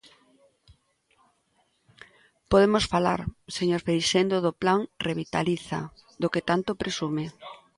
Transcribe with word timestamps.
Podemos 2.51 2.85
falar, 2.93 3.19
señor 3.57 3.81
Freixendo 3.85 4.37
do 4.45 4.51
Plan 4.61 4.79
Revitaliza, 5.07 5.79
do 6.21 6.27
que 6.33 6.45
tanto 6.49 6.71
presume. 6.81 7.25